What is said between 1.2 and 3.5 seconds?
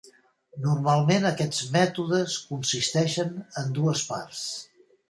aquests mètodes consisteixen